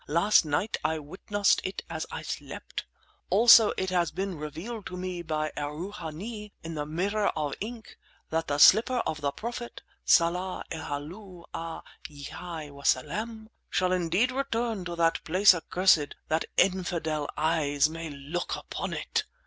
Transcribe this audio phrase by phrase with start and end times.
[0.07, 2.85] Last night I witnessed it as I slept.
[3.29, 7.99] Also it has been revealed to me by Erroohanee, in the mirror of ink,
[8.31, 13.49] that the slipper of the Prophet, Salla 'llahu 'ale yhi wasellem!
[13.69, 19.25] Shall indeed return to that place accursed, that infidel eyes may look upon it!